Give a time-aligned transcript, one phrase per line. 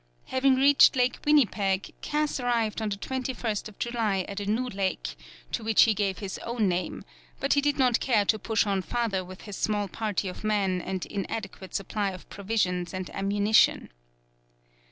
[0.29, 5.15] Having reached Lake Winnipeg, Cass arrived on the 21st July at a new lake,
[5.51, 7.03] to which he gave his own name,
[7.39, 10.81] but he did not care to push on further with his small party of men
[10.81, 13.91] and inadequate supply of provisions and ammunition.